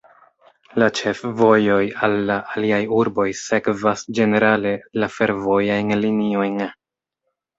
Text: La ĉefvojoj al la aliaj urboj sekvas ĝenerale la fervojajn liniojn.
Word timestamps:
La 0.83 0.85
ĉefvojoj 0.99 1.81
al 2.07 2.15
la 2.29 2.37
aliaj 2.55 2.79
urboj 3.01 3.27
sekvas 3.41 4.05
ĝenerale 4.19 4.73
la 5.03 5.11
fervojajn 5.17 5.93
liniojn. 6.05 6.57